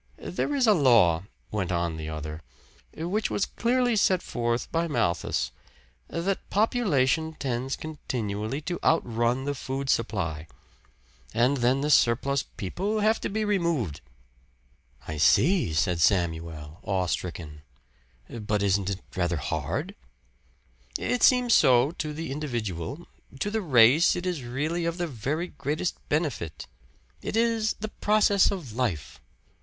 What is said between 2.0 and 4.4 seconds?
other, "which was clearly set